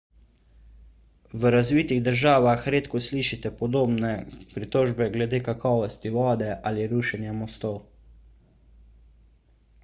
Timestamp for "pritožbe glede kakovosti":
4.55-6.13